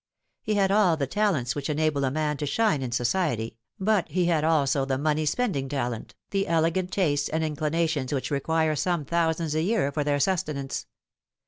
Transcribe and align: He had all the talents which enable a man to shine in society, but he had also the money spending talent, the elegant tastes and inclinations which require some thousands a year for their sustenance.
He 0.41 0.55
had 0.55 0.71
all 0.71 0.97
the 0.97 1.05
talents 1.05 1.53
which 1.53 1.69
enable 1.69 2.03
a 2.03 2.09
man 2.09 2.35
to 2.37 2.47
shine 2.47 2.81
in 2.81 2.91
society, 2.91 3.59
but 3.79 4.09
he 4.09 4.25
had 4.25 4.43
also 4.43 4.83
the 4.83 4.97
money 4.97 5.27
spending 5.27 5.69
talent, 5.69 6.15
the 6.31 6.47
elegant 6.47 6.91
tastes 6.91 7.29
and 7.29 7.43
inclinations 7.43 8.11
which 8.11 8.31
require 8.31 8.75
some 8.75 9.05
thousands 9.05 9.53
a 9.53 9.61
year 9.61 9.91
for 9.91 10.03
their 10.03 10.19
sustenance. 10.19 10.87